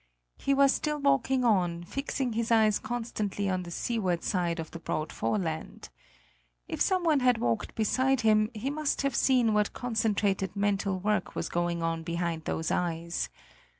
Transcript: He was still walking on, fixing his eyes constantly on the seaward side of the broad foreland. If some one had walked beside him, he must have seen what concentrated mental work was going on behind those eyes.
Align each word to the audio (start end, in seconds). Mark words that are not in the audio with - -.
He 0.39 0.55
was 0.55 0.73
still 0.73 0.97
walking 0.99 1.45
on, 1.45 1.83
fixing 1.83 2.33
his 2.33 2.49
eyes 2.51 2.79
constantly 2.79 3.47
on 3.47 3.61
the 3.61 3.69
seaward 3.69 4.23
side 4.23 4.59
of 4.59 4.71
the 4.71 4.79
broad 4.79 5.13
foreland. 5.13 5.89
If 6.67 6.81
some 6.81 7.03
one 7.03 7.19
had 7.19 7.37
walked 7.37 7.75
beside 7.75 8.21
him, 8.21 8.49
he 8.55 8.71
must 8.71 9.03
have 9.03 9.15
seen 9.15 9.53
what 9.53 9.73
concentrated 9.73 10.55
mental 10.55 10.97
work 10.99 11.35
was 11.35 11.49
going 11.49 11.83
on 11.83 12.01
behind 12.01 12.45
those 12.45 12.71
eyes. 12.71 13.29